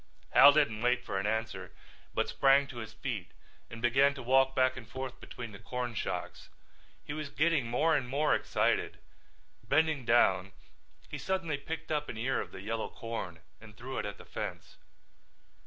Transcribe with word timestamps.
Hal 0.31 0.51
didn't 0.53 0.81
wait 0.81 1.05
for 1.05 1.19
an 1.19 1.27
answer 1.27 1.71
but 2.15 2.27
sprang 2.27 2.65
to 2.65 2.77
his 2.79 2.91
feet 2.91 3.29
and 3.69 3.83
began 3.83 4.15
to 4.15 4.23
walk 4.23 4.55
back 4.55 4.75
and 4.75 4.89
forth 4.89 5.19
between 5.21 5.51
the 5.51 5.59
corn 5.59 5.93
shocks. 5.93 6.49
He 7.05 7.13
was 7.13 7.29
getting 7.29 7.67
more 7.67 7.95
and 7.95 8.09
more 8.09 8.33
excited. 8.33 8.97
Bending 9.61 10.03
down 10.03 10.53
suddenly 11.15 11.57
he 11.57 11.61
picked 11.63 11.91
up 11.91 12.09
an 12.09 12.17
ear 12.17 12.41
of 12.41 12.51
the 12.51 12.61
yellow 12.61 12.89
corn 12.89 13.41
and 13.59 13.77
threw 13.77 13.99
it 13.99 14.05
at 14.07 14.17
the 14.17 14.25
fence. 14.25 14.77